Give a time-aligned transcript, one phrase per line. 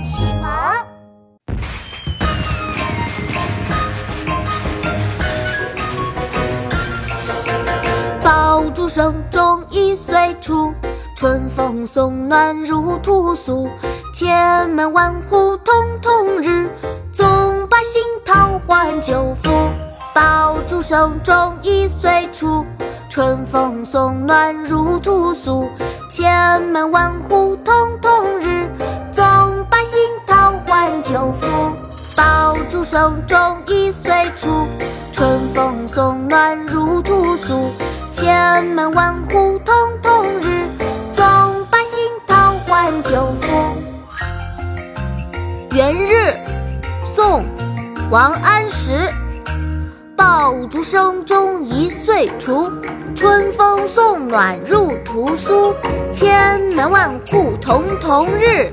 [0.00, 0.50] 启蒙。
[8.22, 10.72] 爆竹声中一岁除，
[11.16, 13.68] 春风送暖入屠苏。
[14.14, 16.70] 千门万户曈曈日，
[17.12, 19.50] 总把新桃换旧符。
[20.14, 22.64] 爆竹声中一岁除，
[23.10, 25.68] 春风送暖入屠苏。
[26.10, 28.05] 千门万户曈曈。
[31.16, 31.48] 换旧符。
[32.14, 34.66] 爆竹声中一岁除，
[35.12, 37.70] 春风送暖入屠苏。
[38.12, 40.68] 千门万户曈曈日，
[41.14, 41.24] 总
[41.70, 43.50] 把新桃换旧符。
[45.72, 46.34] 元日，
[47.04, 47.40] 宋·
[48.10, 49.10] 王安石。
[50.16, 52.72] 爆竹声中一岁除，
[53.14, 55.74] 春风送暖入屠苏。
[56.12, 58.72] 千门万户曈曈日，